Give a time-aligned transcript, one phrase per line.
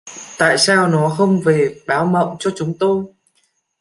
[0.37, 3.05] Tại sao nó không về báo mộng cho chúng tôi